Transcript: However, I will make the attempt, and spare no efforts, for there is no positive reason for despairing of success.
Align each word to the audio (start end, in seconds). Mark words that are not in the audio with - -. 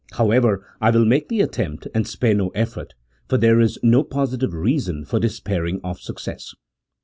However, 0.13 0.65
I 0.81 0.89
will 0.89 1.05
make 1.05 1.29
the 1.29 1.41
attempt, 1.41 1.87
and 1.93 2.07
spare 2.07 2.33
no 2.33 2.49
efforts, 2.55 2.95
for 3.29 3.37
there 3.37 3.59
is 3.59 3.77
no 3.83 4.03
positive 4.03 4.51
reason 4.51 5.05
for 5.05 5.19
despairing 5.19 5.79
of 5.83 6.01
success. 6.01 6.55